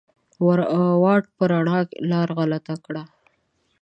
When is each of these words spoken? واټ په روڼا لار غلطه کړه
واټ 1.03 1.23
په 1.35 1.43
روڼا 1.51 1.79
لار 2.11 2.27
غلطه 2.37 2.75
کړه 2.85 3.03